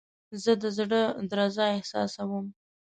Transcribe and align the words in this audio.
زه 0.43 0.51
د 0.61 0.63
زړه 0.77 1.01
درزا 1.31 1.65
احساسوم. 1.77 2.45